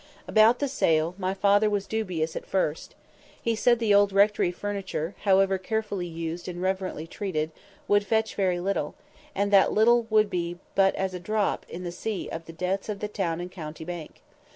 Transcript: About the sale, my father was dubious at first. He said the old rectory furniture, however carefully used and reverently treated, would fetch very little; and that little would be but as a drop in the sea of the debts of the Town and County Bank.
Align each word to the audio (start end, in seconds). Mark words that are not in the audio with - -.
About 0.27 0.57
the 0.57 0.67
sale, 0.67 1.13
my 1.19 1.35
father 1.35 1.69
was 1.69 1.85
dubious 1.85 2.35
at 2.35 2.47
first. 2.47 2.95
He 3.39 3.55
said 3.55 3.77
the 3.77 3.93
old 3.93 4.11
rectory 4.11 4.51
furniture, 4.51 5.13
however 5.25 5.59
carefully 5.59 6.07
used 6.07 6.47
and 6.47 6.59
reverently 6.59 7.05
treated, 7.05 7.51
would 7.87 8.03
fetch 8.03 8.33
very 8.33 8.59
little; 8.59 8.95
and 9.35 9.53
that 9.53 9.73
little 9.73 10.07
would 10.09 10.31
be 10.31 10.57
but 10.73 10.95
as 10.95 11.13
a 11.13 11.19
drop 11.19 11.67
in 11.69 11.83
the 11.83 11.91
sea 11.91 12.27
of 12.31 12.45
the 12.47 12.53
debts 12.53 12.89
of 12.89 12.97
the 12.99 13.07
Town 13.07 13.39
and 13.39 13.51
County 13.51 13.85
Bank. 13.85 14.23